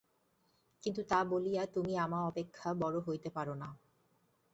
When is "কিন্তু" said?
0.83-1.01